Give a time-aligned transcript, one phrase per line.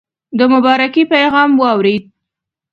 [0.37, 2.03] د مبارکی پیغام واورېد.